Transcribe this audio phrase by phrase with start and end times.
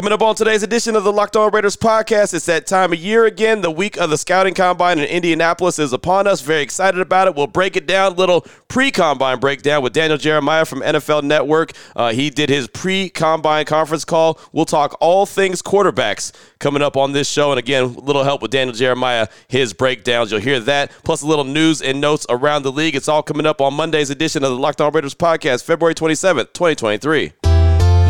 [0.00, 2.98] Coming up on today's edition of the Locked On Raiders podcast, it's that time of
[2.98, 3.60] year again.
[3.60, 6.40] The week of the scouting combine in Indianapolis is upon us.
[6.40, 7.34] Very excited about it.
[7.34, 8.16] We'll break it down.
[8.16, 11.72] Little pre-combine breakdown with Daniel Jeremiah from NFL Network.
[11.94, 14.40] Uh, he did his pre-combine conference call.
[14.52, 17.52] We'll talk all things quarterbacks coming up on this show.
[17.52, 20.32] And again, a little help with Daniel Jeremiah, his breakdowns.
[20.32, 22.96] You'll hear that, plus a little news and notes around the league.
[22.96, 26.54] It's all coming up on Monday's edition of the Locked On Raiders podcast, February 27th,
[26.54, 27.49] 2023.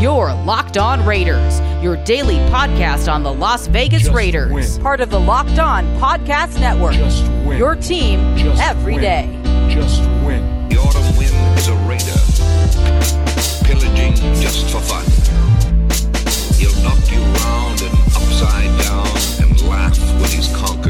[0.01, 4.51] Your Locked On Raiders, your daily podcast on the Las Vegas Just Raiders.
[4.51, 4.83] win.
[4.83, 6.95] Part of the Locked On Podcast Network.
[6.95, 7.59] Just win.
[7.59, 8.45] Your team every day.
[8.45, 9.03] Just every win.
[9.03, 9.75] day.
[9.75, 10.69] Just win.
[10.71, 12.19] The autumn wind is a raider,
[13.67, 15.05] pillaging just for fun.
[16.57, 19.07] He'll knock you round and upside down
[19.43, 20.90] and laugh when he's conquered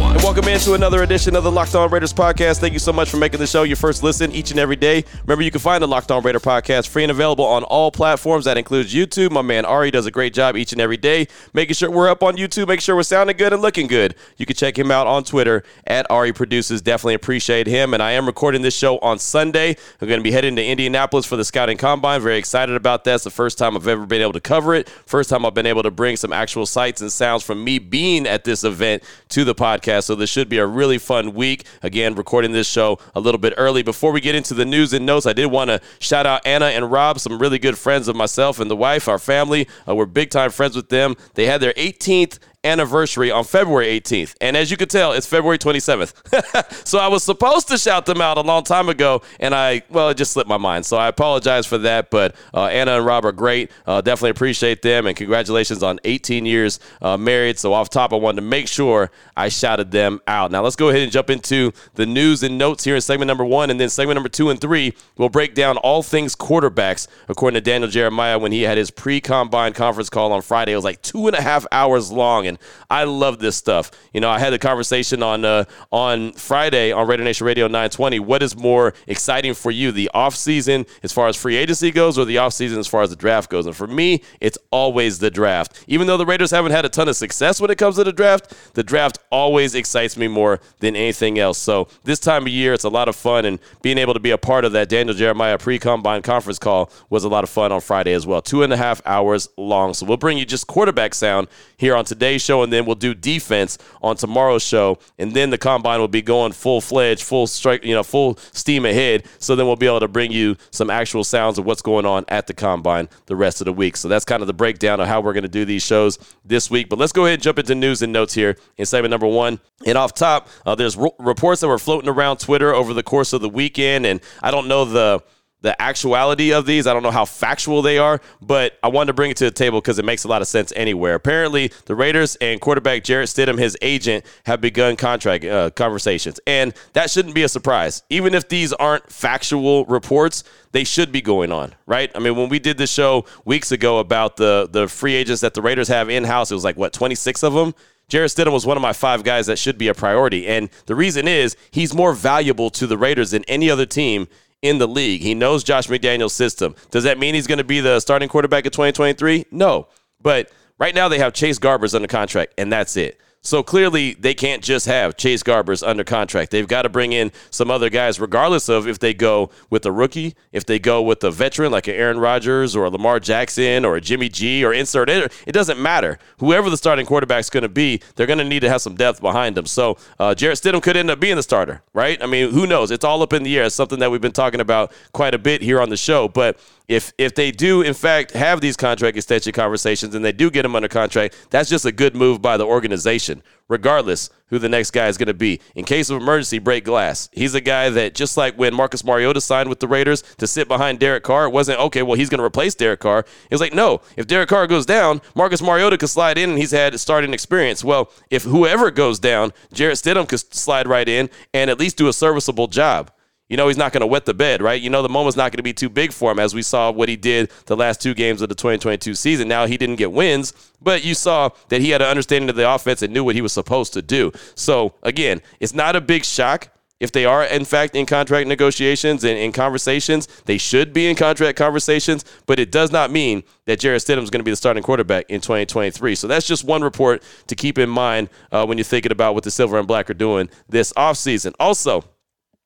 [0.00, 0.12] and won.
[0.20, 2.58] And welcome into another edition of the Locked On Raiders podcast.
[2.58, 5.04] Thank you so much for making the show your first listen each and every day.
[5.22, 8.44] Remember, you can find the Locked On Raider podcast free and available on all platforms.
[8.44, 9.30] That includes YouTube.
[9.30, 12.22] My man Ari does a great job each and every day, making sure we're up
[12.22, 14.14] on YouTube, make sure we're sounding good and looking good.
[14.36, 16.82] You can check him out on Twitter at Ari Produces.
[16.82, 17.94] Definitely appreciate him.
[17.94, 19.76] And I am recording this show on Sunday.
[20.00, 22.20] I'm going to be heading to Indianapolis for the Scouting Combine.
[22.20, 23.16] Very excited about that.
[23.16, 24.88] It's the first time I've ever been able to cover it.
[24.88, 28.26] First time I've been able to bring some actual sights and sounds from me being
[28.26, 29.89] at this event to the podcast.
[29.98, 31.66] So this should be a really fun week.
[31.82, 33.82] Again, recording this show a little bit early.
[33.82, 36.66] Before we get into the news and notes, I did want to shout out Anna
[36.66, 39.66] and Rob, some really good friends of myself and the wife, our family.
[39.88, 41.16] Uh, we're big time friends with them.
[41.34, 44.34] They had their 18th anniversary on February 18th.
[44.40, 46.86] And as you can tell, it's February 27th.
[46.86, 50.10] so I was supposed to shout them out a long time ago, and I, well,
[50.10, 50.84] it just slipped my mind.
[50.84, 52.10] So I apologize for that.
[52.10, 53.70] But uh, Anna and Rob are great.
[53.86, 57.58] Uh, definitely appreciate them, and congratulations on 18 years uh, married.
[57.58, 60.50] So off top, I wanted to make sure I shouted them out.
[60.50, 63.44] Now let's go ahead and jump into the news and notes here in segment number
[63.44, 64.94] one, and then segment number two and three.
[65.16, 69.72] We'll break down all things quarterbacks, according to Daniel Jeremiah when he had his pre-combine
[69.72, 70.72] conference call on Friday.
[70.72, 72.46] It was like two and a half hours long,
[72.88, 73.90] I love this stuff.
[74.12, 78.20] You know, I had a conversation on uh, on Friday on Raider Nation Radio 920.
[78.20, 82.24] What is more exciting for you, the offseason as far as free agency goes, or
[82.24, 83.66] the offseason as far as the draft goes?
[83.66, 85.84] And for me, it's always the draft.
[85.86, 88.12] Even though the Raiders haven't had a ton of success when it comes to the
[88.12, 91.58] draft, the draft always excites me more than anything else.
[91.58, 94.30] So this time of year, it's a lot of fun, and being able to be
[94.30, 97.80] a part of that Daniel Jeremiah pre-combine conference call was a lot of fun on
[97.80, 98.42] Friday as well.
[98.42, 99.94] Two and a half hours long.
[99.94, 103.14] So we'll bring you just quarterback sound here on today's show, and then we'll do
[103.14, 107.84] defense on tomorrow's show, and then the combine will be going full fledged, full strike,
[107.84, 109.24] you know, full steam ahead.
[109.38, 112.24] So then we'll be able to bring you some actual sounds of what's going on
[112.28, 113.96] at the combine the rest of the week.
[113.96, 116.70] So that's kind of the breakdown of how we're going to do these shows this
[116.70, 116.88] week.
[116.88, 119.60] But let's go ahead and jump into news and notes here in segment number one.
[119.86, 123.32] And off top, uh, there's r- reports that were floating around Twitter over the course
[123.32, 125.22] of the weekend, and I don't know the
[125.62, 126.86] the actuality of these.
[126.86, 129.50] I don't know how factual they are, but I wanted to bring it to the
[129.50, 131.14] table because it makes a lot of sense anywhere.
[131.14, 136.74] Apparently, the Raiders and quarterback Jarrett Stidham, his agent, have begun contract uh, conversations, and
[136.94, 138.02] that shouldn't be a surprise.
[138.10, 142.10] Even if these aren't factual reports, they should be going on, right?
[142.14, 145.54] I mean, when we did the show weeks ago about the the free agents that
[145.54, 147.74] the Raiders have in house, it was like what twenty six of them.
[148.08, 150.44] Jarrett Stidham was one of my five guys that should be a priority.
[150.48, 154.26] And the reason is he's more valuable to the Raiders than any other team
[154.62, 155.22] in the league.
[155.22, 156.74] He knows Josh McDaniels' system.
[156.90, 159.46] Does that mean he's going to be the starting quarterback in 2023?
[159.50, 159.88] No.
[160.22, 163.18] But right now they have Chase Garbers under contract, and that's it.
[163.42, 166.50] So clearly, they can't just have Chase Garbers under contract.
[166.50, 169.92] They've got to bring in some other guys, regardless of if they go with a
[169.92, 173.86] rookie, if they go with a veteran like an Aaron Rodgers or a Lamar Jackson
[173.86, 175.32] or a Jimmy G or insert it.
[175.46, 176.18] It doesn't matter.
[176.38, 179.22] Whoever the starting quarterback's going to be, they're going to need to have some depth
[179.22, 179.64] behind them.
[179.64, 182.22] So uh, Jarrett Stidham could end up being the starter, right?
[182.22, 182.90] I mean, who knows?
[182.90, 183.64] It's all up in the air.
[183.64, 186.28] It's something that we've been talking about quite a bit here on the show.
[186.28, 186.58] But
[186.90, 190.64] if if they do in fact have these contract extension conversations and they do get
[190.64, 194.90] him under contract, that's just a good move by the organization, regardless who the next
[194.90, 195.60] guy is going to be.
[195.76, 197.28] In case of emergency, break glass.
[197.32, 200.66] He's a guy that just like when Marcus Mariota signed with the Raiders to sit
[200.66, 202.02] behind Derek Carr, it wasn't okay.
[202.02, 203.20] Well, he's going to replace Derek Carr.
[203.20, 206.58] It was like no, if Derek Carr goes down, Marcus Mariota could slide in, and
[206.58, 207.84] he's had starting experience.
[207.84, 212.08] Well, if whoever goes down, Jarrett Stidham could slide right in and at least do
[212.08, 213.12] a serviceable job
[213.50, 214.80] you know he's not going to wet the bed, right?
[214.80, 216.90] You know the moment's not going to be too big for him, as we saw
[216.90, 219.48] what he did the last two games of the 2022 season.
[219.48, 222.72] Now he didn't get wins, but you saw that he had an understanding of the
[222.72, 224.32] offense and knew what he was supposed to do.
[224.54, 226.70] So again, it's not a big shock.
[227.00, 231.16] If they are, in fact, in contract negotiations and in conversations, they should be in
[231.16, 234.56] contract conversations, but it does not mean that Jarrett Stidham is going to be the
[234.56, 236.14] starting quarterback in 2023.
[236.14, 239.44] So that's just one report to keep in mind uh, when you're thinking about what
[239.44, 241.54] the Silver and Black are doing this offseason.
[241.58, 242.04] Also,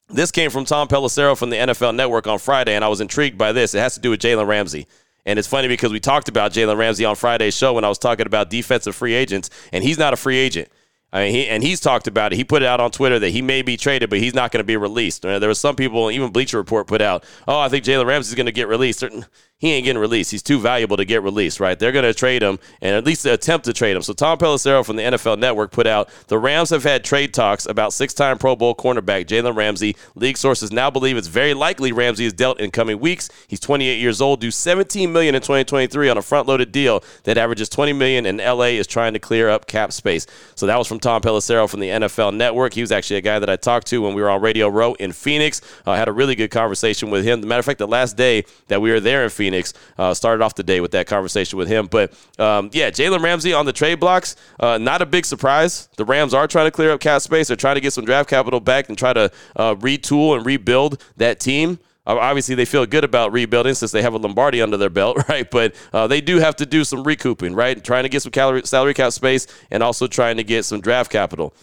[0.09, 3.39] this came from Tom Pelissero from the NFL Network on Friday, and I was intrigued
[3.39, 3.75] by this.
[3.75, 4.87] It has to do with Jalen Ramsey.
[5.27, 7.99] And it's funny because we talked about Jalen Ramsey on Friday's show when I was
[7.99, 10.69] talking about defensive free agents, and he's not a free agent.
[11.13, 12.37] I mean, he, and he's talked about it.
[12.37, 14.61] He put it out on Twitter that he may be traded, but he's not going
[14.61, 15.23] to be released.
[15.23, 18.35] There were some people, even Bleacher Report put out, oh, I think Jalen Ramsey is
[18.35, 19.05] going to get released
[19.65, 20.31] he ain't getting released.
[20.31, 21.79] He's too valuable to get released, right?
[21.79, 24.03] They're going to trade him and at least attempt to trade him.
[24.03, 27.67] So Tom Pelissero from the NFL Network put out the Rams have had trade talks
[27.67, 29.97] about six-time Pro Bowl cornerback Jalen Ramsey.
[30.15, 33.31] League sources now believe it's very likely Ramsey is dealt in coming weeks.
[33.49, 37.71] He's 28 years old, due 17 million in 2023 on a front-loaded deal that averages
[37.71, 40.27] 20 million, and LA is trying to clear up cap space.
[40.57, 42.75] So that was from Tom Pelissero from the NFL Network.
[42.75, 44.95] He was actually a guy that I talked to when we were on Radio Row
[44.95, 45.63] in Phoenix.
[45.87, 47.39] I uh, had a really good conversation with him.
[47.39, 49.54] As a matter of fact, the last day that we were there in Phoenix.
[49.99, 51.87] Uh, started off the day with that conversation with him.
[51.87, 55.89] But um, yeah, Jalen Ramsey on the trade blocks, uh, not a big surprise.
[55.97, 57.49] The Rams are trying to clear up cap space.
[57.49, 61.03] They're trying to get some draft capital back and try to uh, retool and rebuild
[61.17, 61.79] that team.
[62.07, 65.19] Uh, obviously, they feel good about rebuilding since they have a Lombardi under their belt,
[65.29, 65.51] right?
[65.51, 67.83] But uh, they do have to do some recouping, right?
[67.83, 71.11] Trying to get some calorie, salary cap space and also trying to get some draft
[71.11, 71.55] capital.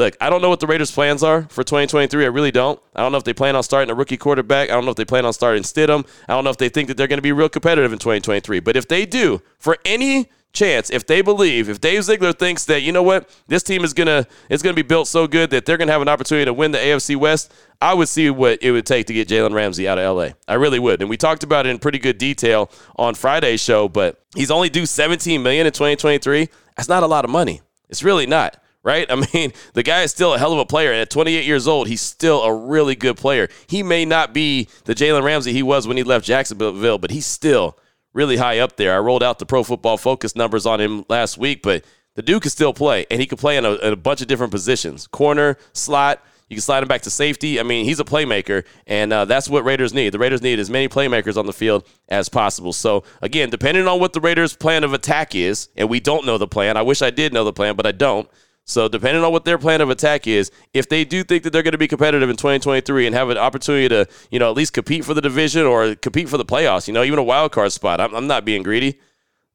[0.00, 2.24] Look, I don't know what the Raiders' plans are for 2023.
[2.24, 2.80] I really don't.
[2.96, 4.70] I don't know if they plan on starting a rookie quarterback.
[4.70, 6.08] I don't know if they plan on starting Stidham.
[6.26, 8.60] I don't know if they think that they're going to be real competitive in 2023.
[8.60, 12.80] But if they do, for any chance, if they believe, if Dave Ziegler thinks that
[12.80, 15.76] you know what, this team is gonna is gonna be built so good that they're
[15.76, 17.52] gonna have an opportunity to win the AFC West,
[17.82, 20.30] I would see what it would take to get Jalen Ramsey out of LA.
[20.48, 21.02] I really would.
[21.02, 24.70] And we talked about it in pretty good detail on Friday's show, but he's only
[24.70, 26.48] due 17 million in 2023.
[26.74, 27.60] That's not a lot of money.
[27.90, 29.06] It's really not right?
[29.10, 30.92] I mean, the guy is still a hell of a player.
[30.92, 33.48] And at 28 years old, he's still a really good player.
[33.66, 37.26] He may not be the Jalen Ramsey he was when he left Jacksonville, but he's
[37.26, 37.78] still
[38.12, 38.94] really high up there.
[38.94, 41.84] I rolled out the Pro Football Focus numbers on him last week, but
[42.14, 44.26] the dude can still play, and he can play in a, in a bunch of
[44.26, 46.22] different positions corner, slot.
[46.48, 47.60] You can slide him back to safety.
[47.60, 50.10] I mean, he's a playmaker, and uh, that's what Raiders need.
[50.10, 52.72] The Raiders need as many playmakers on the field as possible.
[52.72, 56.38] So, again, depending on what the Raiders' plan of attack is, and we don't know
[56.38, 58.28] the plan, I wish I did know the plan, but I don't.
[58.70, 61.62] So depending on what their plan of attack is, if they do think that they're
[61.62, 64.72] going to be competitive in 2023 and have an opportunity to, you know, at least
[64.72, 67.72] compete for the division or compete for the playoffs, you know, even a wild card
[67.72, 68.98] spot, I'm, I'm not being greedy.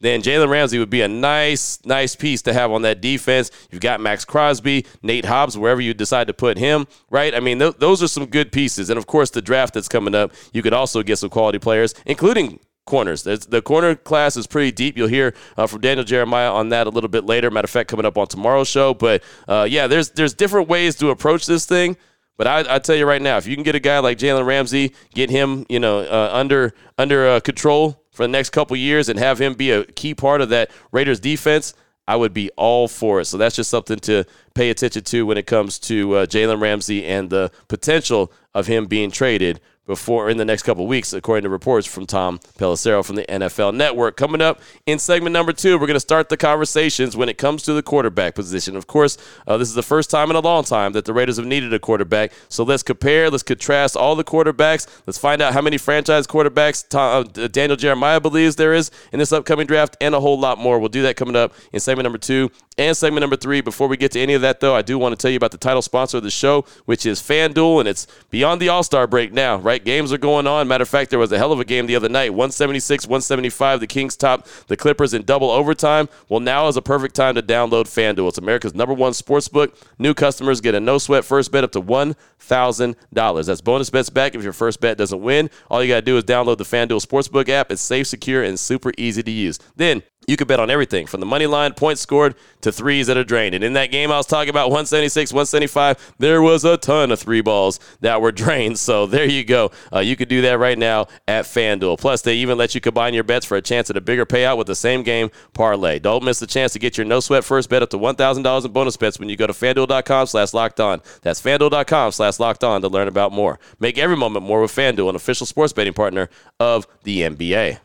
[0.02, 3.50] Then Jalen Ramsey would be a nice, nice piece to have on that defense.
[3.72, 7.34] You've got Maxx Crosby, Nate Hobbs, wherever you decide to put him, right?
[7.34, 8.90] I mean, th- those are some good pieces.
[8.90, 11.96] And of course, the draft that's coming up, you could also get some quality players,
[12.06, 13.24] including corners.
[13.24, 14.98] the corner class is pretty deep.
[14.98, 17.52] You'll hear uh, from Daniel Jeremiah on that a little bit later.
[17.52, 18.94] Matter of fact, coming up on tomorrow's show.
[18.94, 21.98] But uh, yeah, there's there's different ways to approach this thing.
[22.38, 24.46] But I, I tell you right now, if you can get a guy like Jalen
[24.46, 29.10] Ramsey, get him, you know, uh, under under uh, control for the next couple years,
[29.10, 31.74] and have him be a key part of that Raiders defense.
[32.08, 33.26] I would be all for it.
[33.26, 37.04] So that's just something to pay attention to when it comes to uh, Jalen Ramsey
[37.04, 41.50] and the potential of him being traded before in the next couple weeks, according to
[41.50, 44.18] reports from Tom Pelissero from the NFL Network.
[44.18, 47.64] Coming up in segment number two, we're going to start the conversations when it comes
[47.64, 48.76] to the quarterback position.
[48.76, 49.18] Of course,
[49.48, 51.74] uh, this is the first time in a long time that the Raiders have needed
[51.74, 52.32] a quarterback.
[52.50, 54.88] So let's compare, let's contrast all the quarterbacks.
[55.06, 59.20] Let's find out how many franchise quarterbacks Tom, uh, Daniel Jeremiah believes there is in
[59.20, 60.80] this upcoming draft, and a whole lot more.
[60.80, 63.62] We'll do that coming up in segment number two and segment number three.
[63.62, 65.52] Before we get to any of that, though, I do want to tell you about
[65.52, 69.08] the title sponsor of the show, which is FanDuel, and it's beyond the All Star
[69.08, 69.84] break now, right?
[69.84, 70.68] Games are going on.
[70.68, 73.80] Matter of fact, there was a hell of a game the other night 176 175.
[73.80, 76.10] The Kings top the Clippers in double overtime.
[76.30, 78.30] Well, now is a perfect time to download FanDuel.
[78.30, 79.78] It's America's number one sports book.
[79.98, 83.46] New customers get a no sweat first bet up to $1,000.
[83.46, 85.50] That's bonus bets back if your first bet doesn't win.
[85.70, 87.72] All you got to do is download the FanDuel Sportsbook app.
[87.72, 89.60] It's safe, secure, and super easy to use.
[89.76, 93.18] Then, you could bet on everything from the money line, points scored, to threes that
[93.18, 93.56] are drained.
[93.56, 97.20] And in that game I was talking about, 176, 175, there was a ton of
[97.20, 98.80] three balls that were drained.
[98.80, 99.72] So there you go.
[99.94, 102.00] Uh, you could do that right now at FanDuel.
[102.00, 104.58] Plus, they even let you combine your bets for a chance at a bigger payout
[104.58, 106.00] with the same game parlay.
[106.00, 108.72] Don't miss the chance to get your no sweat first bet up to $1,000 in
[108.72, 111.02] bonus bets when you go to FanDuel.com slash locked on.
[111.22, 113.60] That's FanDuel.com slash locked on to learn about more.
[113.80, 116.30] Make every moment more with FanDuel, an official sports betting partner
[116.60, 117.80] of the NBA.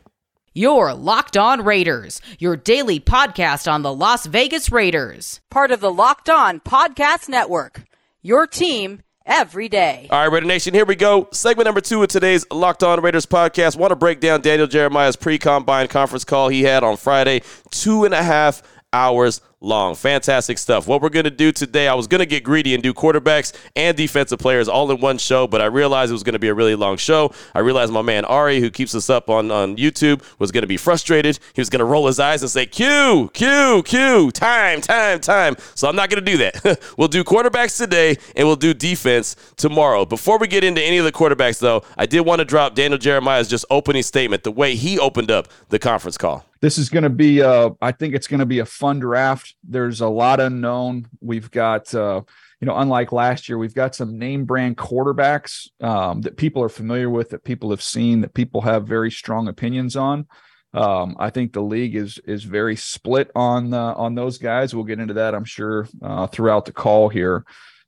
[0.53, 5.39] Your Locked On Raiders, your daily podcast on the Las Vegas Raiders.
[5.49, 7.85] Part of the Locked On Podcast Network.
[8.21, 10.07] Your team every day.
[10.11, 11.29] All right, Raider Nation, here we go.
[11.31, 13.77] Segment number two of today's Locked On Raiders podcast.
[13.77, 17.43] Want to break down Daniel Jeremiah's pre combine conference call he had on Friday.
[17.69, 19.95] Two and a half hours long.
[19.95, 20.87] Fantastic stuff.
[20.87, 23.53] What we're going to do today, I was going to get greedy and do quarterbacks
[23.75, 26.47] and defensive players all in one show, but I realized it was going to be
[26.47, 27.33] a really long show.
[27.53, 30.67] I realized my man Ari, who keeps us up on, on YouTube, was going to
[30.67, 31.39] be frustrated.
[31.53, 35.55] He was going to roll his eyes and say, Q, Q, Q, time, time, time.
[35.75, 36.93] So I'm not going to do that.
[36.97, 40.05] we'll do quarterbacks today and we'll do defense tomorrow.
[40.05, 42.97] Before we get into any of the quarterbacks, though, I did want to drop Daniel
[42.97, 47.03] Jeremiah's just opening statement, the way he opened up the conference call this is going
[47.03, 49.55] to be uh, i think it's going to be a fun draft.
[49.63, 51.07] There's a lot unknown.
[51.19, 52.21] We've got uh,
[52.59, 56.69] you know unlike last year we've got some name brand quarterbacks um, that people are
[56.69, 60.27] familiar with that people have seen that people have very strong opinions on.
[60.73, 64.73] Um, i think the league is is very split on uh, on those guys.
[64.73, 67.43] We'll get into that i'm sure uh, throughout the call here.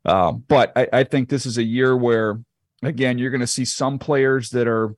[0.06, 2.42] Um, but I, I think this is a year where
[2.82, 4.96] again you're going to see some players that are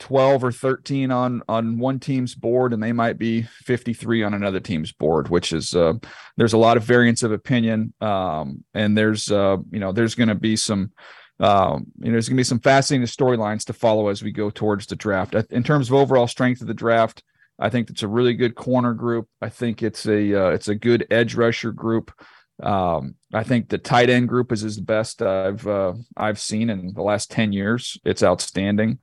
[0.00, 4.58] 12 or 13 on on one team's board and they might be 53 on another
[4.58, 5.92] team's board which is uh,
[6.36, 10.28] there's a lot of variance of opinion um, and there's uh, you know there's going
[10.28, 10.90] to be some
[11.38, 14.50] um, you know there's going to be some fascinating storylines to follow as we go
[14.50, 17.22] towards the draft in terms of overall strength of the draft
[17.58, 20.74] i think it's a really good corner group i think it's a uh, it's a
[20.74, 22.10] good edge rusher group
[22.62, 26.68] um, I think the tight end group is, is the best I've uh, I've seen
[26.68, 27.98] in the last 10 years.
[28.04, 28.98] It's outstanding.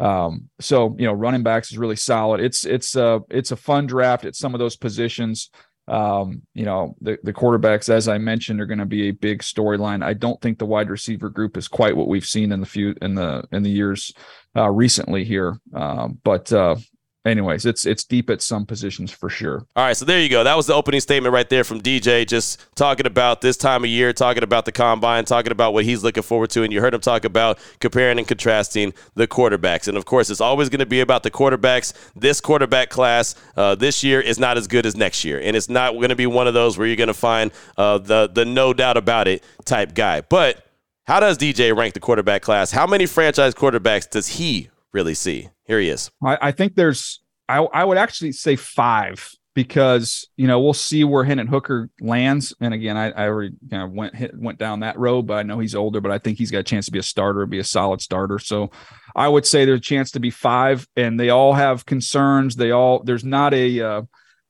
[0.00, 2.40] Um, so you know, running backs is really solid.
[2.40, 5.50] It's it's a it's a fun draft at some of those positions.
[5.86, 9.42] Um, you know, the the quarterbacks, as I mentioned, are going to be a big
[9.42, 10.02] storyline.
[10.02, 12.94] I don't think the wide receiver group is quite what we've seen in the few
[13.02, 14.12] in the in the years
[14.56, 15.58] uh, recently here.
[15.74, 16.76] Um, but uh,
[17.24, 19.66] anyways, it's it's deep at some positions for sure.
[19.76, 20.44] All right, so there you go.
[20.44, 23.90] That was the opening statement right there from DJ, just talking about this time of
[23.90, 26.94] year, talking about the combine, talking about what he's looking forward to, and you heard
[26.94, 29.88] him talk about comparing and contrasting the quarterbacks.
[29.88, 31.92] And of course, it's always going to be about the quarterbacks.
[32.14, 35.68] This quarterback class uh, this year is not as good as next year, and it's
[35.68, 38.44] not going to be one of those where you're going to find uh, the the
[38.44, 40.60] no doubt about it type guy, but.
[41.06, 42.70] How does DJ rank the quarterback class?
[42.70, 45.50] How many franchise quarterbacks does he really see?
[45.64, 46.10] Here he is.
[46.24, 51.04] I, I think there's, I, I would actually say five because you know we'll see
[51.04, 52.54] where Hendon Hooker lands.
[52.60, 55.42] And again, I, I already kind of went hit, went down that road, but I
[55.42, 57.58] know he's older, but I think he's got a chance to be a starter, be
[57.58, 58.38] a solid starter.
[58.38, 58.70] So
[59.14, 62.56] I would say there's a chance to be five, and they all have concerns.
[62.56, 64.02] They all there's not a uh,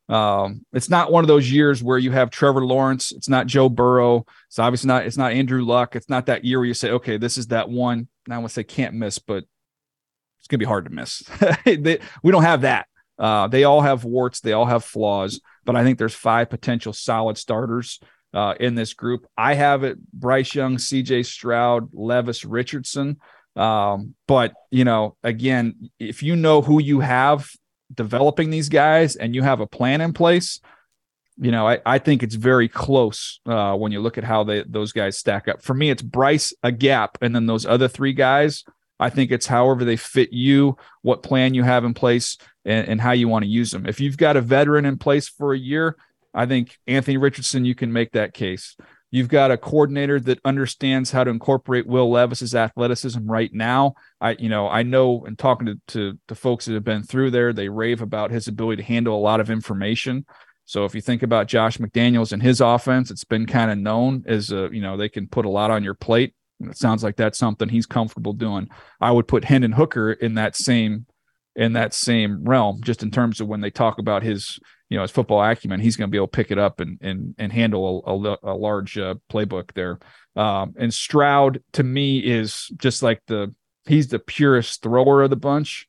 [0.08, 3.12] um, it's not one of those years where you have Trevor Lawrence.
[3.12, 4.26] It's not Joe Burrow.
[4.48, 5.06] It's obviously not.
[5.06, 5.96] It's not Andrew Luck.
[5.96, 8.08] It's not that year where you say, okay, this is that one.
[8.30, 9.44] I to say can't miss, but
[10.44, 11.22] it's going to be hard to miss.
[11.64, 12.86] they, we don't have that.
[13.18, 16.92] Uh, they all have warts, they all have flaws, but I think there's five potential
[16.92, 17.98] solid starters
[18.34, 19.26] uh, in this group.
[19.38, 23.20] I have it Bryce Young, CJ Stroud, Levis Richardson.
[23.56, 27.48] Um, but, you know, again, if you know who you have
[27.94, 30.60] developing these guys and you have a plan in place,
[31.38, 34.62] you know, I, I think it's very close uh, when you look at how they
[34.68, 35.62] those guys stack up.
[35.62, 38.62] For me, it's Bryce a gap, and then those other three guys
[38.98, 43.00] I think it's however they fit you, what plan you have in place, and, and
[43.00, 43.86] how you want to use them.
[43.86, 45.96] If you've got a veteran in place for a year,
[46.32, 48.76] I think Anthony Richardson, you can make that case.
[49.10, 53.94] You've got a coordinator that understands how to incorporate Will Levis's athleticism right now.
[54.20, 57.30] I, you know, I know and talking to, to, to folks that have been through
[57.30, 60.26] there, they rave about his ability to handle a lot of information.
[60.64, 64.24] So if you think about Josh McDaniels and his offense, it's been kind of known
[64.26, 66.34] as a, you know, they can put a lot on your plate.
[66.70, 68.68] It sounds like that's something he's comfortable doing.
[69.00, 71.06] I would put Hendon Hooker in that same
[71.56, 75.02] in that same realm, just in terms of when they talk about his you know
[75.02, 77.52] his football acumen, he's going to be able to pick it up and and and
[77.52, 79.98] handle a, a, a large uh, playbook there.
[80.36, 83.54] Um, and Stroud to me is just like the
[83.86, 85.86] he's the purest thrower of the bunch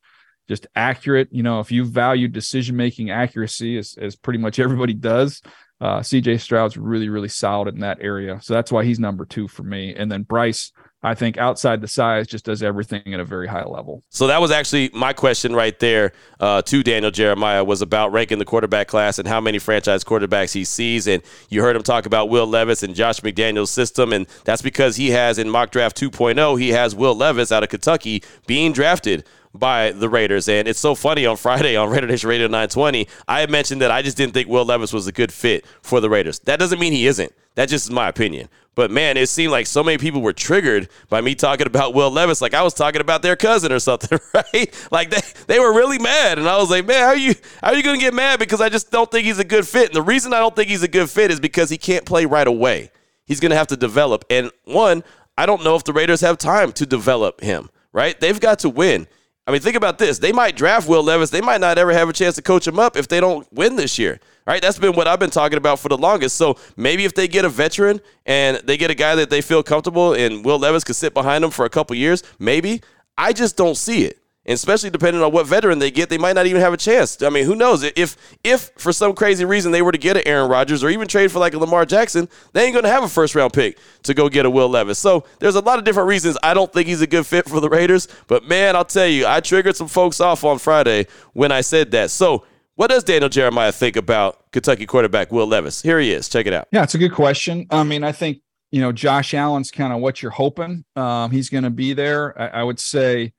[0.48, 1.28] just accurate.
[1.30, 5.42] You know, if you value decision making accuracy, as, as pretty much everybody does,
[5.80, 8.40] uh, CJ Stroud's really, really solid in that area.
[8.42, 9.94] So that's why he's number two for me.
[9.94, 13.64] And then Bryce, I think outside the size, just does everything at a very high
[13.64, 14.02] level.
[14.08, 18.38] So that was actually my question right there uh, to Daniel Jeremiah was about ranking
[18.38, 21.06] the quarterback class and how many franchise quarterbacks he sees.
[21.06, 24.96] And you heard him talk about Will Levis and Josh McDaniels' system, and that's because
[24.96, 29.24] he has in mock draft 2.0 he has Will Levis out of Kentucky being drafted
[29.54, 30.48] by the Raiders.
[30.48, 33.90] And it's so funny on Friday on Raider Nation Radio 920, I had mentioned that
[33.90, 36.38] I just didn't think Will Levis was a good fit for the Raiders.
[36.40, 37.32] That doesn't mean he isn't.
[37.54, 38.48] That just is my opinion.
[38.76, 42.10] But man, it seemed like so many people were triggered by me talking about Will
[42.10, 44.88] Levis, like I was talking about their cousin or something, right?
[44.92, 46.38] Like they, they were really mad.
[46.38, 48.38] And I was like, man, how are you how are you gonna get mad?
[48.38, 49.86] Because I just don't think he's a good fit.
[49.86, 52.26] And the reason I don't think he's a good fit is because he can't play
[52.26, 52.90] right away.
[53.24, 54.26] He's gonna have to develop.
[54.28, 55.02] And one,
[55.38, 58.20] I don't know if the Raiders have time to develop him, right?
[58.20, 59.06] They've got to win.
[59.46, 60.18] I mean, think about this.
[60.18, 61.30] They might draft Will Levis.
[61.30, 63.76] They might not ever have a chance to coach him up if they don't win
[63.76, 64.18] this year.
[64.46, 64.60] right?
[64.60, 66.36] That's been what I've been talking about for the longest.
[66.36, 69.62] So maybe if they get a veteran and they get a guy that they feel
[69.62, 72.80] comfortable and Will Levis could sit behind them for a couple years, maybe.
[73.18, 74.18] I just don't see it.
[74.46, 77.20] And especially depending on what veteran they get, they might not even have a chance.
[77.20, 77.82] I mean, who knows?
[77.82, 81.08] If if for some crazy reason they were to get an Aaron Rodgers or even
[81.08, 84.14] trade for like a Lamar Jackson, they ain't gonna have a first round pick to
[84.14, 85.00] go get a Will Levis.
[85.00, 87.58] So there's a lot of different reasons I don't think he's a good fit for
[87.58, 88.06] the Raiders.
[88.28, 91.90] But man, I'll tell you, I triggered some folks off on Friday when I said
[91.90, 92.12] that.
[92.12, 92.44] So
[92.76, 95.82] what does Daniel Jeremiah think about Kentucky quarterback Will Levis?
[95.82, 96.28] Here he is.
[96.28, 96.68] Check it out.
[96.70, 97.66] Yeah, it's a good question.
[97.70, 101.48] I mean, I think you know Josh Allen's kind of what you're hoping um, he's
[101.48, 102.40] going to be there.
[102.40, 103.32] I, I would say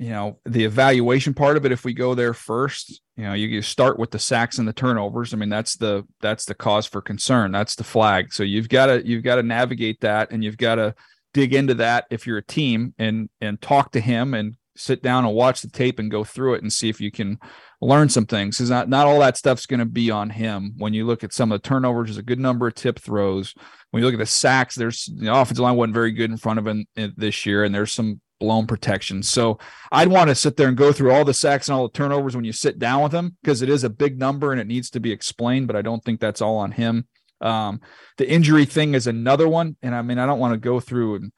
[0.00, 3.48] you know the evaluation part of it if we go there first you know you,
[3.48, 5.34] you, start with the sacks and the turnovers.
[5.34, 7.52] I mean that's the that's the cause for concern.
[7.52, 8.32] That's the flag.
[8.32, 10.94] So you've got to you've got to navigate that and you've got to
[11.34, 15.26] dig into that if you're a team and and talk to him and sit down
[15.26, 17.38] and watch the tape and go through it and see if you can
[17.82, 18.56] learn some things.
[18.56, 20.72] Because not, not all that stuff's going to be on him.
[20.78, 23.54] When you look at some of the turnovers there's a good number of tip throws.
[23.90, 26.58] When you look at the sacks there's the offensive line wasn't very good in front
[26.58, 29.22] of him eh, this year and there's some blown protection.
[29.22, 29.58] So
[29.92, 32.34] I'd want to sit there and go through all the sacks and all the turnovers
[32.34, 34.90] when you sit down with him because it is a big number and it needs
[34.90, 37.06] to be explained, but I don't think that's all on him.
[37.40, 37.80] Um,
[38.16, 39.76] the injury thing is another one.
[39.82, 41.32] And I mean, I don't want to go through and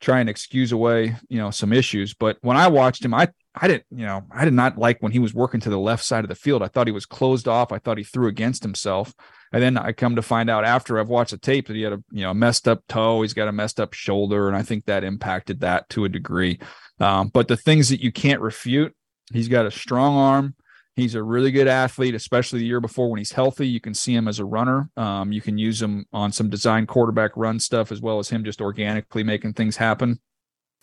[0.00, 3.28] try and excuse away, you know, some issues, but when I watched him, I,
[3.60, 6.04] I didn't, you know, I did not like when he was working to the left
[6.04, 6.62] side of the field.
[6.62, 7.72] I thought he was closed off.
[7.72, 9.14] I thought he threw against himself.
[9.52, 11.94] And then I come to find out after I've watched the tape that he had
[11.94, 14.84] a you know messed up toe, he's got a messed up shoulder, and I think
[14.84, 16.58] that impacted that to a degree.
[17.00, 18.94] Um, but the things that you can't refute,
[19.32, 20.54] he's got a strong arm.
[20.94, 23.68] He's a really good athlete, especially the year before when he's healthy.
[23.68, 24.90] You can see him as a runner.
[24.96, 28.42] Um, you can use him on some design quarterback run stuff as well as him
[28.42, 30.18] just organically making things happen.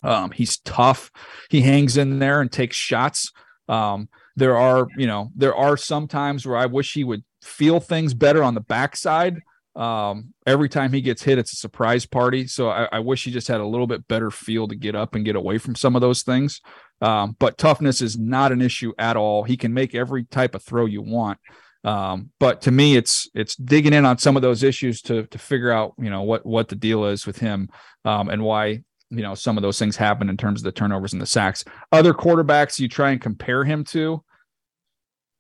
[0.05, 1.11] Um, he's tough.
[1.49, 3.31] He hangs in there and takes shots.
[3.67, 7.79] Um, there are, you know, there are some times where I wish he would feel
[7.79, 9.39] things better on the backside.
[9.75, 12.47] Um, every time he gets hit, it's a surprise party.
[12.47, 15.15] So I, I, wish he just had a little bit better feel to get up
[15.15, 16.61] and get away from some of those things.
[17.01, 19.43] Um, but toughness is not an issue at all.
[19.43, 21.39] He can make every type of throw you want.
[21.83, 25.37] Um, but to me, it's it's digging in on some of those issues to to
[25.37, 27.69] figure out you know what what the deal is with him
[28.05, 31.13] um, and why you know some of those things happen in terms of the turnovers
[31.13, 31.63] and the sacks.
[31.91, 34.23] Other quarterbacks you try and compare him to.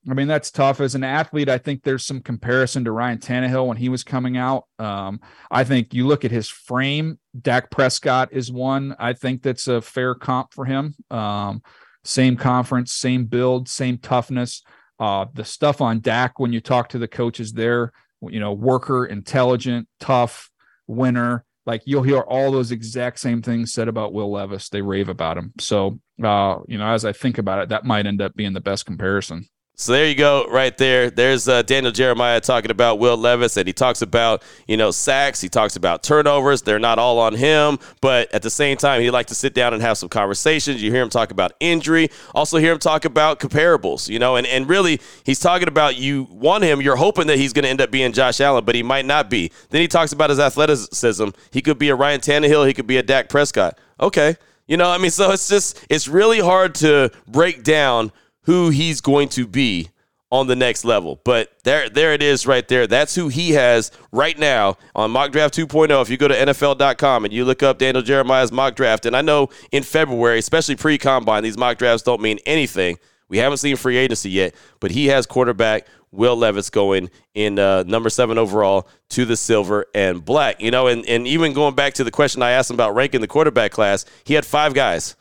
[0.09, 0.81] I mean, that's tough.
[0.81, 4.37] As an athlete, I think there's some comparison to Ryan Tannehill when he was coming
[4.37, 4.65] out.
[4.77, 8.95] Um, I think you look at his frame, Dak Prescott is one.
[8.99, 10.95] I think that's a fair comp for him.
[11.09, 11.63] Um,
[12.03, 14.61] same conference, same build, same toughness.
[14.99, 19.05] Uh, the stuff on Dak when you talk to the coaches there, you know, worker,
[19.05, 20.51] intelligent, tough,
[20.85, 21.44] winner.
[21.65, 24.69] Like you'll hear all those exact same things said about Will Levis.
[24.69, 25.53] They rave about him.
[25.59, 28.61] So, uh, you know, as I think about it, that might end up being the
[28.61, 29.47] best comparison.
[29.77, 31.09] So there you go, right there.
[31.09, 35.41] There's uh, Daniel Jeremiah talking about Will Levis, and he talks about you know sacks.
[35.41, 36.61] He talks about turnovers.
[36.61, 39.73] They're not all on him, but at the same time, he like to sit down
[39.73, 40.81] and have some conversations.
[40.81, 42.09] You hear him talk about injury.
[42.33, 44.07] Also hear him talk about comparables.
[44.07, 46.79] You know, and and really, he's talking about you want him.
[46.79, 49.29] You're hoping that he's going to end up being Josh Allen, but he might not
[49.29, 49.51] be.
[49.71, 51.29] Then he talks about his athleticism.
[51.51, 52.65] He could be a Ryan Tannehill.
[52.65, 53.77] He could be a Dak Prescott.
[53.99, 58.13] Okay, you know, I mean, so it's just it's really hard to break down
[58.45, 59.89] who he's going to be
[60.31, 61.21] on the next level.
[61.23, 62.87] But there, there it is right there.
[62.87, 66.01] That's who he has right now on Mock Draft 2.0.
[66.01, 69.21] If you go to NFL.com and you look up Daniel Jeremiah's mock draft, and I
[69.21, 72.97] know in February, especially pre combine, these mock drafts don't mean anything.
[73.27, 77.83] We haven't seen free agency yet, but he has quarterback Will Levis going in uh,
[77.83, 80.61] number seven overall to the silver and black.
[80.61, 83.21] You know, and, and even going back to the question I asked him about ranking
[83.21, 85.15] the quarterback class, he had five guys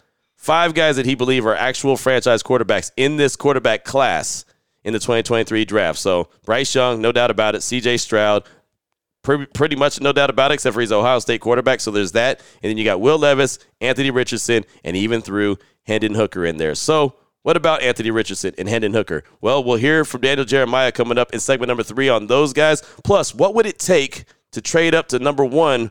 [0.44, 4.44] Five guys that he believe are actual franchise quarterbacks in this quarterback class
[4.82, 5.98] in the 2023 draft.
[5.98, 7.62] So Bryce Young, no doubt about it.
[7.62, 8.46] CJ Stroud,
[9.22, 11.80] pretty, much no doubt about it, except for his Ohio State quarterback.
[11.80, 12.40] So there's that.
[12.62, 16.74] And then you got Will Levis, Anthony Richardson, and even threw Hendon Hooker in there.
[16.74, 19.24] So what about Anthony Richardson and Hendon Hooker?
[19.40, 22.82] Well, we'll hear from Daniel Jeremiah coming up in segment number three on those guys.
[23.02, 25.90] Plus, what would it take to trade up to number one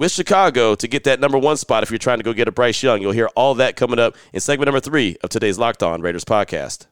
[0.00, 2.52] with Chicago to get that number one spot if you're trying to go get a
[2.52, 3.00] Bryce Young.
[3.02, 6.24] You'll hear all that coming up in segment number three of today's Locked On Raiders
[6.24, 6.86] podcast.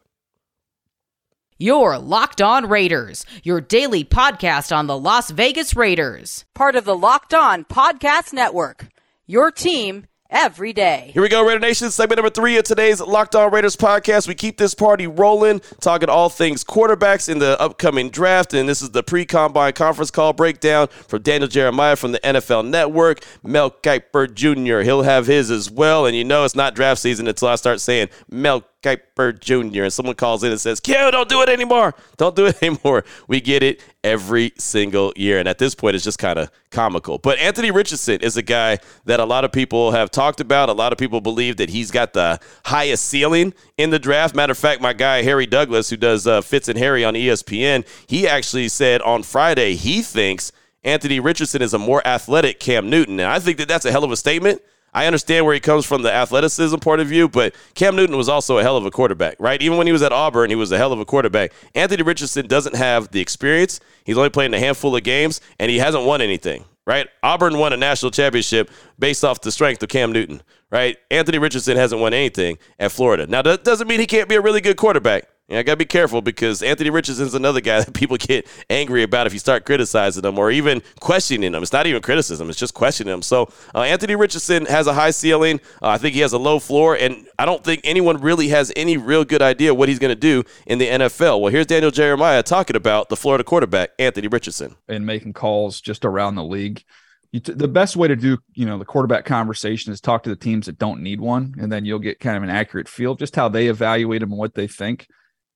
[1.57, 6.95] Your Locked On Raiders, your daily podcast on the Las Vegas Raiders, part of the
[6.95, 8.87] Locked On Podcast Network.
[9.27, 11.11] Your team every day.
[11.13, 11.91] Here we go, Raider Nation.
[11.91, 14.29] Segment number three of today's Locked On Raiders podcast.
[14.29, 18.55] We keep this party rolling, talking all things quarterbacks in the upcoming draft.
[18.55, 22.69] And this is the pre combine conference call breakdown from Daniel Jeremiah from the NFL
[22.69, 24.81] Network, Mel Kiper Jr.
[24.81, 26.07] He'll have his as well.
[26.07, 29.85] And you know, it's not draft season until I start saying Mel Kiper Jr.
[29.85, 31.95] and someone calls in and says, Q, don't do it anymore.
[32.17, 33.05] Don't do it anymore.
[33.27, 35.39] We get it every single year.
[35.39, 37.19] And at this point, it's just kind of comical.
[37.19, 40.69] But Anthony Richardson is a guy that a lot of people have talked about.
[40.69, 44.35] A lot of people believe that he's got the highest ceiling in the draft.
[44.35, 47.87] Matter of fact, my guy, Harry Douglas, who does uh, Fitz and Harry on ESPN,
[48.07, 50.53] he actually said on Friday he thinks
[50.85, 53.19] Anthony Richardson is a more athletic Cam Newton.
[53.19, 54.63] And I think that that's a hell of a statement.
[54.95, 58.29] I understand where he comes from the athleticism point of view, but Cam Newton was
[58.29, 59.61] also a hell of a quarterback, right?
[59.63, 61.53] Even when he was at Auburn, he was a hell of a quarterback.
[61.75, 63.81] Anthony Richardson doesn't have the experience.
[64.05, 67.09] He's only played in a handful of games, and he hasn't won anything, right?
[67.23, 70.97] Auburn won a national championship based off the strength of Cam Newton, right?
[71.11, 73.27] Anthony Richardson hasn't won anything at Florida.
[73.27, 75.29] Now, that doesn't mean he can't be a really good quarterback.
[75.49, 79.03] Yeah, I got to be careful because Anthony Richardson's another guy that people get angry
[79.03, 81.63] about if you start criticizing them or even questioning them.
[81.63, 83.23] It's not even criticism, it's just questioning them.
[83.23, 85.61] So, uh, Anthony Richardson has a high ceiling.
[85.83, 88.71] Uh, I think he has a low floor, and I don't think anyone really has
[88.77, 91.41] any real good idea what he's going to do in the NFL.
[91.41, 94.77] Well, here's Daniel Jeremiah talking about the Florida quarterback, Anthony Richardson.
[94.87, 96.85] And making calls just around the league.
[97.33, 100.37] T- the best way to do, you know, the quarterback conversation is talk to the
[100.37, 103.37] teams that don't need one, and then you'll get kind of an accurate feel just
[103.37, 105.09] how they evaluate him and what they think.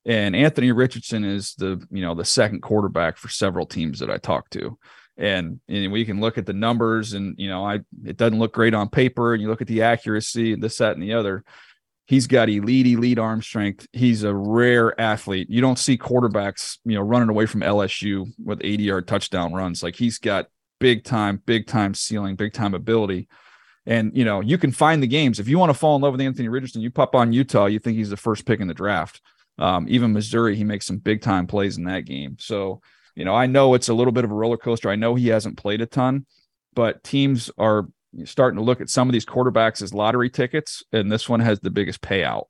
[0.05, 4.19] And Anthony Richardson is the, you know, the second quarterback for several teams that I
[4.19, 4.79] talked to.
[5.17, 8.53] And, and we can look at the numbers and, you know, I, it doesn't look
[8.53, 9.33] great on paper.
[9.33, 11.45] And you look at the accuracy and this, that, and the other.
[12.07, 13.87] He's got elite, elite arm strength.
[13.93, 15.49] He's a rare athlete.
[15.49, 19.83] You don't see quarterbacks, you know, running away from LSU with 80 yard touchdown runs.
[19.83, 20.49] Like he's got
[20.81, 23.29] big time, big time ceiling, big time ability.
[23.87, 25.39] And you know, you can find the games.
[25.39, 27.79] If you want to fall in love with Anthony Richardson, you pop on Utah, you
[27.79, 29.21] think he's the first pick in the draft.
[29.59, 32.37] Um, even Missouri, he makes some big time plays in that game.
[32.39, 32.81] So,
[33.15, 34.91] you know, I know it's a little bit of a roller coaster.
[34.91, 36.27] I know he hasn't played a ton,
[36.75, 37.89] but teams are
[38.25, 41.61] starting to look at some of these quarterbacks as lottery tickets, and this one has
[41.61, 42.45] the biggest payout.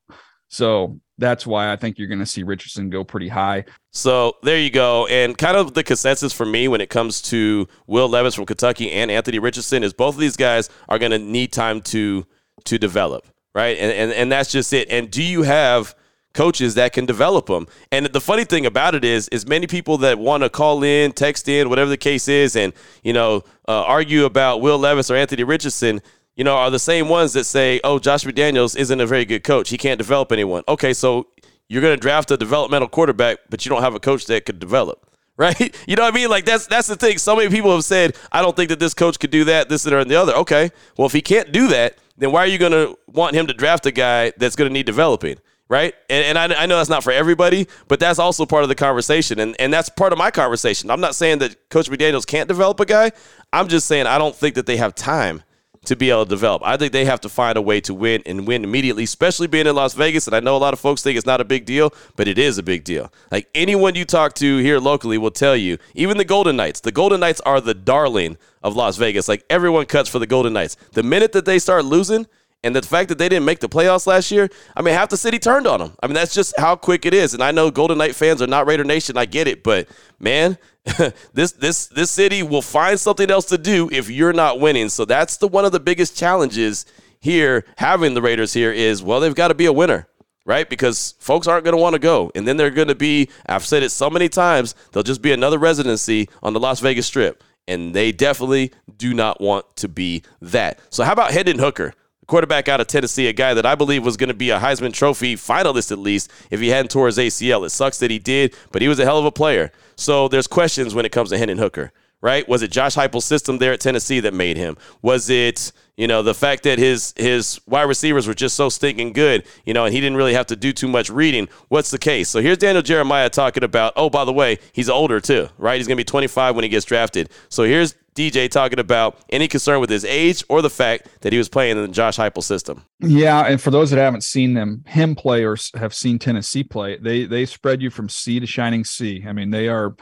[0.49, 3.65] So that's why I think you're going to see Richardson go pretty high.
[3.91, 5.07] So there you go.
[5.07, 8.93] And kind of the consensus for me when it comes to Will Levis from Kentucky
[8.93, 12.27] and Anthony Richardson is both of these guys are going to need time to
[12.65, 13.79] to develop, right?
[13.79, 14.91] And, and and that's just it.
[14.91, 15.95] And do you have
[16.33, 17.67] coaches that can develop them.
[17.91, 21.13] And the funny thing about it is, is many people that want to call in,
[21.13, 25.17] text in, whatever the case is, and you know, uh, argue about Will Levis or
[25.17, 26.01] Anthony Richardson.
[26.37, 29.45] You know, are the same ones that say, "Oh, Josh McDaniels isn't a very good
[29.45, 29.69] coach.
[29.69, 31.27] He can't develop anyone." Okay, so
[31.69, 34.59] you're going to draft a developmental quarterback, but you don't have a coach that could
[34.59, 35.75] develop right?
[35.89, 36.29] You know what I mean?
[36.29, 37.19] Like that's that's the thing.
[37.19, 39.83] So many people have said, I don't think that this coach could do that, this,
[39.83, 40.35] that, and the other.
[40.35, 43.47] Okay, well, if he can't do that, then why are you going to want him
[43.47, 45.39] to draft a guy that's going to need developing?
[45.73, 45.95] Right?
[46.11, 48.75] And, and I, I, know that's not for everybody, but that's also part of the
[48.75, 49.41] conversation.
[49.41, 50.91] And, and that's part of my conversation.
[50.91, 53.11] I'm not saying that Coach McDaniels can't develop a guy.
[53.55, 55.43] I'm just saying I don't think that they have time
[55.87, 56.63] to be able to develop.
[56.63, 59.67] I think they have to find a way to win and win immediately, especially being
[59.67, 60.27] in Las Vegas.
[60.27, 62.39] And I know a lot of folks think it's not a big deal, but it
[62.39, 63.11] is a big deal.
[63.31, 66.93] Like anyone you talk to here locally will tell you, even the Golden Knights, the
[66.93, 69.27] Golden Knights are the darling of Las Vegas.
[69.27, 70.77] Like everyone cuts for the Golden Knights.
[70.93, 72.27] The minute that they start losing,
[72.65, 75.17] and the fact that they didn't make the playoffs last year, I mean, half the
[75.17, 75.97] city turned on them.
[76.03, 77.35] I mean, that's just how quick it is.
[77.35, 79.17] And I know Golden Knight fans are not Raider Nation.
[79.17, 79.89] I get it, but
[80.21, 80.59] man,
[81.33, 84.89] this this this city will find something else to do if you're not winning.
[84.89, 86.87] So that's the one of the biggest challenges
[87.21, 87.65] here.
[87.79, 90.09] Having the Raiders here is well, they've got to be a winner.
[90.45, 90.69] Right?
[90.69, 92.33] Because folks aren't going to want to go.
[92.35, 95.31] And then they're going to be, I've said it so many times, they'll just be
[95.31, 97.45] another residency on the Las Vegas Strip.
[97.69, 100.81] And they definitely do not want to be that.
[100.91, 101.95] So, how about Hendon Hooker?
[102.27, 104.93] Quarterback out of Tennessee, a guy that I believe was going to be a Heisman
[104.93, 107.67] Trophy finalist at least if he hadn't tore his ACL.
[107.67, 109.73] It sucks that he did, but he was a hell of a player.
[109.97, 112.49] So there's questions when it comes to Hendon Hooker, right?
[112.49, 114.77] Was it Josh Heupel's system there at Tennessee that made him?
[115.03, 119.13] Was it you know the fact that his his wide receivers were just so stinking
[119.13, 121.49] good, you know, and he didn't really have to do too much reading.
[121.69, 122.31] What's the case?
[122.31, 123.93] So here's Daniel Jeremiah talking about.
[123.95, 125.77] Oh, by the way, he's older too, right?
[125.77, 127.29] He's going to be 25 when he gets drafted.
[127.51, 131.39] So here's DJ talking about any concern with his age or the fact that he
[131.39, 132.85] was playing in the Josh Heupel system.
[133.01, 136.99] Yeah, and for those that haven't seen them, him play or have seen Tennessee play,
[136.99, 139.25] they they spread you from sea to shining sea.
[139.27, 139.97] I mean, they are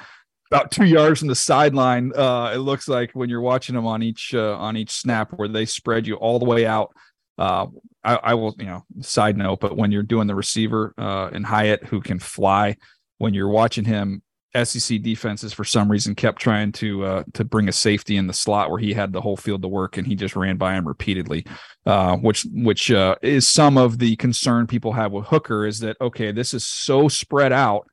[0.51, 2.13] about two yards from the sideline.
[2.15, 5.49] Uh, it looks like when you're watching them on each uh, on each snap, where
[5.49, 6.93] they spread you all the way out.
[7.39, 7.67] Uh,
[8.05, 11.85] I, I, will, you know, side note, but when you're doing the receiver uh, Hyatt,
[11.85, 12.77] who can fly,
[13.17, 14.23] when you're watching him
[14.55, 18.33] SEC defenses for some reason kept trying to uh, to bring a safety in the
[18.33, 20.87] slot where he had the whole field to work, and he just ran by him
[20.87, 21.47] repeatedly,
[21.87, 25.97] uh, which which uh, is some of the concern people have with Hooker is that
[26.01, 27.87] okay, this is so spread out.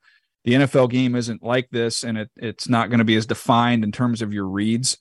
[0.46, 3.84] The NFL game isn't like this, and it, it's not going to be as defined
[3.84, 4.98] in terms of your reads.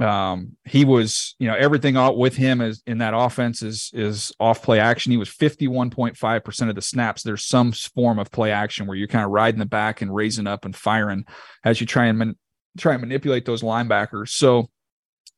[0.00, 4.62] Um, he was, you know, everything with him is in that offense is is off
[4.62, 5.12] play action.
[5.12, 7.22] He was 51.5% of the snaps.
[7.22, 10.46] There's some form of play action where you're kind of riding the back and raising
[10.46, 11.24] up and firing
[11.64, 12.36] as you try and man,
[12.78, 14.30] try and manipulate those linebackers.
[14.30, 14.70] So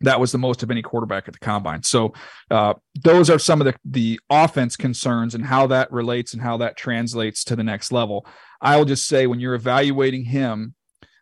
[0.03, 1.83] that was the most of any quarterback at the combine.
[1.83, 2.13] So
[2.51, 6.59] uh, those are some of the the offense concerns and how that relates and how
[6.59, 8.27] that translates to the next level.
[8.61, 10.75] I will just say when you're evaluating him,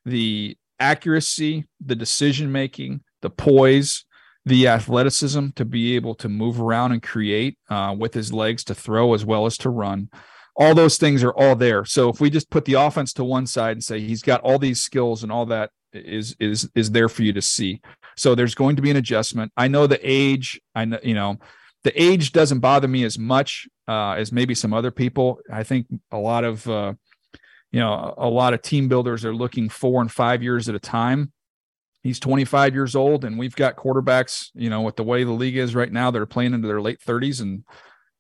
[0.05, 4.05] the accuracy, the decision making, the poise,
[4.45, 8.75] the athleticism to be able to move around and create uh, with his legs to
[8.75, 10.09] throw as well as to run.
[10.57, 11.85] All those things are all there.
[11.85, 14.59] So if we just put the offense to one side and say he's got all
[14.59, 17.81] these skills and all that is is is there for you to see.
[18.17, 19.53] So there's going to be an adjustment.
[19.57, 20.61] I know the age.
[20.75, 21.39] I know you know
[21.85, 25.41] the age doesn't bother me as much uh, as maybe some other people.
[25.51, 26.95] I think a lot of uh,
[27.73, 30.81] you know a lot of team builders are looking four and five years at a
[30.81, 31.33] time
[32.03, 35.57] he's 25 years old and we've got quarterbacks you know with the way the league
[35.57, 37.65] is right now they're playing into their late 30s and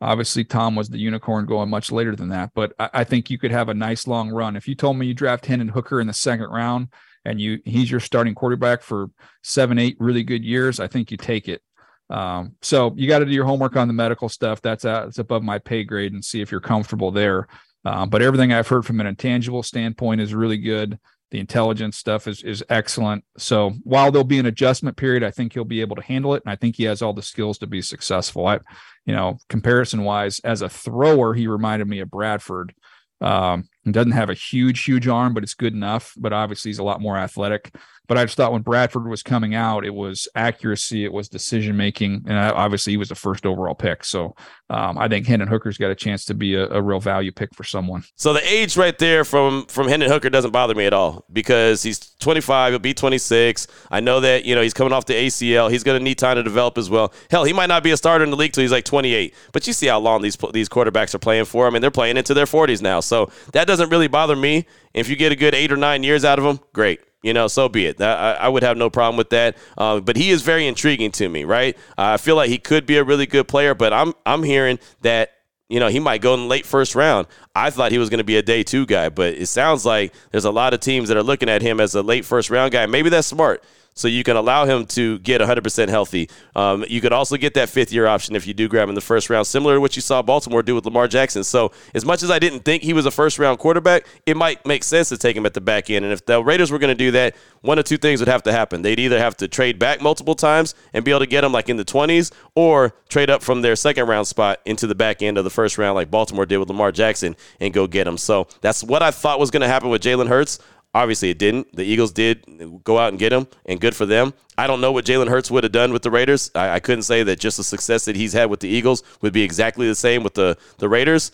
[0.00, 3.38] obviously tom was the unicorn going much later than that but i, I think you
[3.38, 4.56] could have a nice long run.
[4.56, 6.88] If you told me you draft hendon hooker in the second round
[7.24, 9.10] and you he's your starting quarterback for
[9.42, 11.62] seven eight really good years i think you take it.
[12.08, 14.60] Um, so you got to do your homework on the medical stuff.
[14.60, 17.46] That's uh, that's above my pay grade and see if you're comfortable there.
[17.84, 20.98] Um, but everything i've heard from an intangible standpoint is really good
[21.30, 23.24] the intelligence stuff is is excellent.
[23.38, 26.42] So while there'll be an adjustment period, I think he'll be able to handle it,
[26.44, 28.46] and I think he has all the skills to be successful.
[28.46, 28.58] I,
[29.06, 32.74] you know, comparison wise, as a thrower, he reminded me of Bradford.
[33.20, 36.14] Um, doesn't have a huge, huge arm, but it's good enough.
[36.16, 37.74] But obviously, he's a lot more athletic.
[38.10, 41.76] But I just thought when Bradford was coming out, it was accuracy, it was decision
[41.76, 44.02] making, and obviously he was the first overall pick.
[44.02, 44.34] So
[44.68, 47.54] um, I think Hendon Hooker's got a chance to be a, a, real value pick
[47.54, 48.02] for someone.
[48.16, 51.84] So the age right there from from Hendon Hooker doesn't bother me at all because
[51.84, 53.68] he's 25, he'll be 26.
[53.92, 55.70] I know that you know he's coming off the ACL.
[55.70, 57.14] He's going to need time to develop as well.
[57.30, 59.32] Hell, he might not be a starter in the league till he's like 28.
[59.52, 61.68] But you see how long these these quarterbacks are playing for.
[61.68, 64.66] I mean, they're playing into their 40s now, so that doesn't really bother me.
[64.94, 67.48] If you get a good eight or nine years out of him, great you know,
[67.48, 68.00] so be it.
[68.00, 69.56] I, I would have no problem with that.
[69.76, 71.76] Uh, but he is very intriguing to me, right?
[71.98, 74.78] Uh, I feel like he could be a really good player, but I'm I'm hearing
[75.02, 75.32] that
[75.68, 77.26] you know he might go in the late first round.
[77.54, 80.14] I thought he was going to be a day two guy, but it sounds like
[80.30, 82.72] there's a lot of teams that are looking at him as a late first round
[82.72, 82.86] guy.
[82.86, 83.62] Maybe that's smart
[84.00, 86.30] so you can allow him to get 100% healthy.
[86.56, 88.94] Um, you could also get that fifth year option if you do grab him in
[88.94, 91.44] the first round, similar to what you saw Baltimore do with Lamar Jackson.
[91.44, 94.64] So, as much as I didn't think he was a first round quarterback, it might
[94.64, 96.04] make sense to take him at the back end.
[96.04, 98.42] And if the Raiders were going to do that, one of two things would have
[98.44, 98.82] to happen.
[98.82, 101.68] They'd either have to trade back multiple times and be able to get him like
[101.68, 105.36] in the 20s, or trade up from their second round spot into the back end
[105.36, 108.16] of the first round, like Baltimore did with Lamar Jackson, and go get him.
[108.16, 110.58] So, that's what I thought was going to happen with Jalen Hurts.
[110.92, 111.74] Obviously, it didn't.
[111.74, 112.44] The Eagles did
[112.82, 114.34] go out and get him, and good for them.
[114.58, 116.50] I don't know what Jalen Hurts would have done with the Raiders.
[116.54, 119.32] I, I, couldn't say that just the success that he's had with the Eagles would
[119.32, 121.30] be exactly the same with the, the Raiders.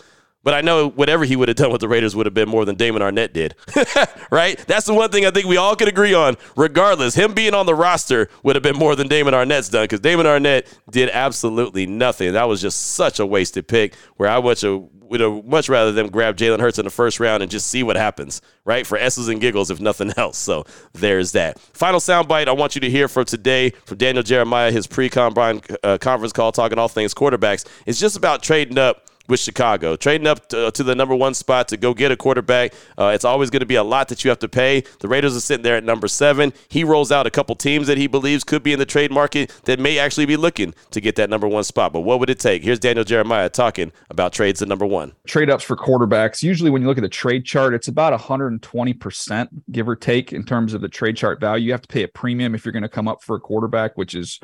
[0.46, 2.64] But I know whatever he would have done with the Raiders would have been more
[2.64, 3.56] than Damon Arnette did.
[4.30, 4.56] right?
[4.68, 6.36] That's the one thing I think we all can agree on.
[6.54, 9.98] Regardless, him being on the roster would have been more than Damon Arnette's done because
[9.98, 12.34] Damon Arnette did absolutely nothing.
[12.34, 15.90] That was just such a wasted pick where I would have, would have much rather
[15.90, 18.86] them grab Jalen Hurts in the first round and just see what happens, right?
[18.86, 20.38] For S's and giggles, if nothing else.
[20.38, 21.58] So there's that.
[21.58, 25.60] Final soundbite I want you to hear from today from Daniel Jeremiah, his pre combine
[25.82, 27.66] uh, conference call talking all things quarterbacks.
[27.84, 29.96] It's just about trading up with Chicago.
[29.96, 33.24] Trading up to, to, the number one spot to go get a quarterback, uh, it's
[33.24, 34.82] always going to be a lot that you have to pay.
[35.00, 36.52] The Raiders are sitting there at number seven.
[36.68, 39.52] He rolls out a couple teams that he believes could be in the trade market
[39.64, 41.92] that may actually be looking to get that number one spot.
[41.92, 42.62] But what would it take?
[42.62, 45.12] Here's Daniel Jeremiah talking about trades at number one.
[45.26, 46.42] Trade ups for quarterbacks.
[46.42, 50.44] Usually, when you look at the trade chart, it's about 120%, give or take, in
[50.44, 51.66] terms of the trade chart value.
[51.66, 53.96] You have to pay a premium if you're going to come up for a quarterback,
[53.96, 54.38] which is,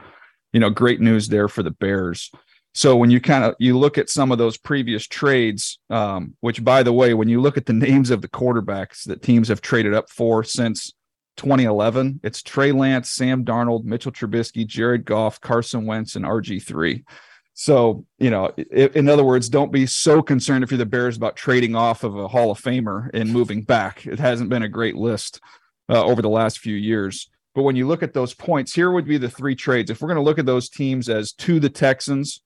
[0.52, 2.30] you know, great news there for the Bears.
[2.74, 6.64] So when you kind of you look at some of those previous trades, um, which
[6.64, 9.60] by the way, when you look at the names of the quarterbacks that teams have
[9.60, 10.92] traded up for since
[11.36, 17.04] 2011, it's Trey Lance, Sam Darnold, Mitchell Trubisky, Jared Goff, Carson Wentz, and RG three.
[17.54, 21.36] So you know, in other words, don't be so concerned if you're the Bears about
[21.36, 24.06] trading off of a Hall of Famer and moving back.
[24.06, 25.40] It hasn't been a great list
[25.90, 27.28] uh, over the last few years.
[27.54, 29.90] But when you look at those points, here would be the three trades.
[29.90, 32.40] If we're going to look at those teams as to the Texans,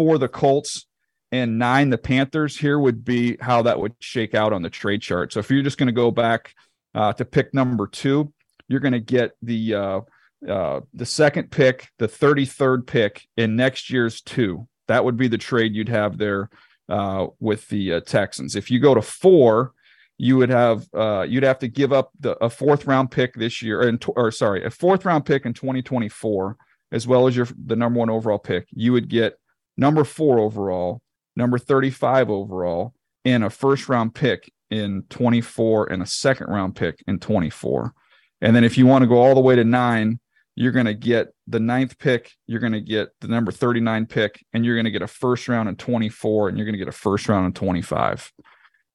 [0.00, 0.86] for the Colts
[1.30, 5.02] and nine the Panthers, here would be how that would shake out on the trade
[5.02, 5.30] chart.
[5.30, 6.54] So if you're just going to go back
[6.94, 8.32] uh, to pick number two,
[8.66, 10.00] you're going to get the uh,
[10.48, 14.66] uh, the second pick, the 33rd pick in next year's two.
[14.88, 16.48] That would be the trade you'd have there
[16.88, 18.56] uh, with the uh, Texans.
[18.56, 19.74] If you go to four,
[20.16, 23.60] you would have uh, you'd have to give up the, a fourth round pick this
[23.60, 26.56] year, or, or sorry, a fourth round pick in 2024,
[26.90, 28.66] as well as your the number one overall pick.
[28.70, 29.36] You would get
[29.80, 31.00] number four overall,
[31.34, 37.02] number 35 overall, and a first round pick in 24 and a second round pick
[37.08, 37.92] in 24.
[38.40, 40.20] And then if you want to go all the way to nine,
[40.54, 44.44] you're going to get the ninth pick, you're going to get the number 39 pick,
[44.52, 46.88] and you're going to get a first round in 24, and you're going to get
[46.88, 48.30] a first round in 25.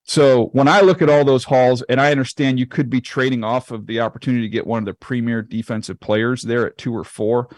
[0.03, 3.43] So when I look at all those hauls, and I understand you could be trading
[3.43, 6.95] off of the opportunity to get one of the premier defensive players there at two
[6.95, 7.49] or four.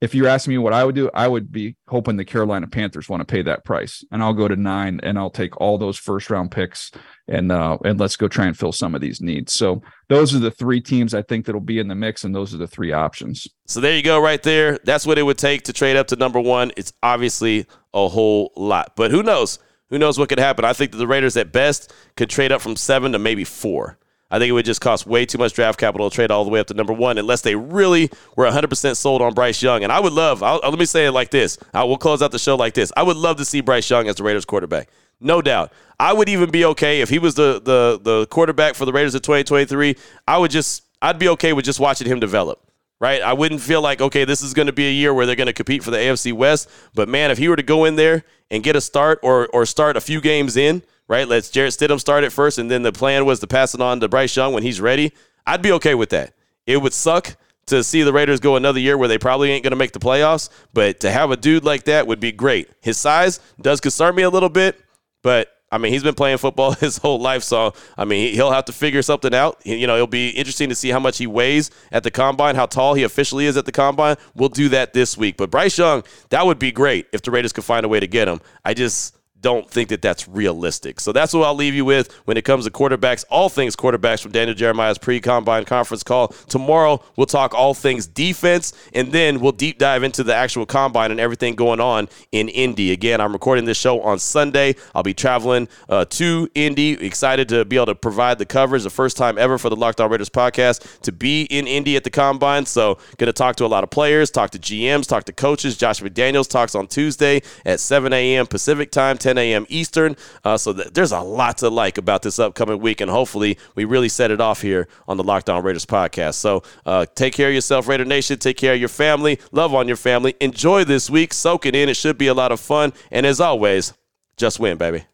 [0.00, 3.08] If you're asking me what I would do, I would be hoping the Carolina Panthers
[3.08, 5.98] want to pay that price, and I'll go to nine, and I'll take all those
[5.98, 6.90] first round picks,
[7.28, 9.52] and uh, and let's go try and fill some of these needs.
[9.52, 12.54] So those are the three teams I think that'll be in the mix, and those
[12.54, 13.46] are the three options.
[13.66, 14.78] So there you go, right there.
[14.84, 16.72] That's what it would take to trade up to number one.
[16.76, 19.58] It's obviously a whole lot, but who knows?
[19.90, 20.64] who knows what could happen?
[20.64, 23.98] I think that the Raiders at best could trade up from seven to maybe four.
[24.30, 26.50] I think it would just cost way too much draft capital to trade all the
[26.50, 29.82] way up to number one unless they really were 100% sold on Bryce Young.
[29.82, 31.58] And I would love, I'll, let me say it like this.
[31.74, 32.92] I will close out the show like this.
[32.96, 34.88] I would love to see Bryce Young as the Raiders quarterback.
[35.20, 35.72] No doubt.
[35.98, 39.14] I would even be okay if he was the, the, the quarterback for the Raiders
[39.14, 39.96] of 2023.
[40.28, 42.69] I would just, I'd be okay with just watching him develop
[43.00, 43.22] right?
[43.22, 45.46] I wouldn't feel like, okay, this is going to be a year where they're going
[45.46, 46.68] to compete for the AFC West.
[46.94, 49.66] But man, if he were to go in there and get a start or or
[49.66, 51.26] start a few games in, right?
[51.26, 54.00] Let's Jarrett Stidham start it first, and then the plan was to pass it on
[54.00, 55.12] to Bryce Young when he's ready.
[55.46, 56.34] I'd be okay with that.
[56.66, 57.36] It would suck
[57.66, 59.98] to see the Raiders go another year where they probably ain't going to make the
[59.98, 62.68] playoffs, but to have a dude like that would be great.
[62.80, 64.80] His size does concern me a little bit,
[65.22, 68.64] but I mean, he's been playing football his whole life, so I mean, he'll have
[68.66, 69.60] to figure something out.
[69.64, 72.66] You know, it'll be interesting to see how much he weighs at the combine, how
[72.66, 74.16] tall he officially is at the combine.
[74.34, 75.36] We'll do that this week.
[75.36, 78.06] But Bryce Young, that would be great if the Raiders could find a way to
[78.06, 78.40] get him.
[78.64, 81.00] I just don't think that that's realistic.
[81.00, 84.22] So that's what I'll leave you with when it comes to quarterbacks, all things quarterbacks
[84.22, 86.28] from Daniel Jeremiah's pre combine conference call.
[86.48, 91.10] Tomorrow, we'll talk all things defense, and then we'll deep dive into the actual combine
[91.10, 92.92] and everything going on in Indy.
[92.92, 94.74] Again, I'm recording this show on Sunday.
[94.94, 96.92] I'll be traveling uh, to Indy.
[97.04, 100.00] Excited to be able to provide the coverage, the first time ever for the Locked
[100.00, 102.66] On Raiders podcast to be in Indy at the combine.
[102.66, 105.76] So, going to talk to a lot of players, talk to GMs, talk to coaches.
[105.76, 108.46] Josh McDaniels talks on Tuesday at 7 a.m.
[108.46, 109.64] Pacific time, 10 10 a.m.
[109.68, 110.16] Eastern.
[110.44, 113.84] Uh, so th- there's a lot to like about this upcoming week, and hopefully we
[113.84, 116.34] really set it off here on the Locked On Raiders podcast.
[116.34, 118.38] So uh, take care of yourself, Raider Nation.
[118.40, 119.38] Take care of your family.
[119.52, 120.34] Love on your family.
[120.40, 121.32] Enjoy this week.
[121.32, 121.88] Soak it in.
[121.88, 122.92] It should be a lot of fun.
[123.12, 123.92] And as always,
[124.36, 125.04] just win, baby.